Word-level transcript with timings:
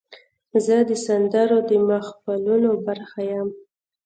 زه 0.65 0.75
د 0.89 0.91
سندرو 1.05 1.59
د 1.69 1.71
محفلونو 1.89 2.69
برخه 2.87 3.21
یم. 3.31 3.49